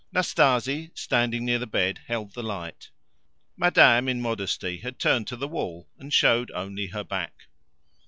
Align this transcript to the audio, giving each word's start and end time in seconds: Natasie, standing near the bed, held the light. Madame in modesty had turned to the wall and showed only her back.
Natasie, 0.11 0.89
standing 0.95 1.45
near 1.45 1.59
the 1.59 1.67
bed, 1.67 1.99
held 2.07 2.33
the 2.33 2.41
light. 2.41 2.89
Madame 3.55 4.09
in 4.09 4.19
modesty 4.19 4.77
had 4.79 4.97
turned 4.97 5.27
to 5.27 5.35
the 5.35 5.47
wall 5.47 5.87
and 5.99 6.11
showed 6.11 6.49
only 6.55 6.87
her 6.87 7.03
back. 7.03 7.43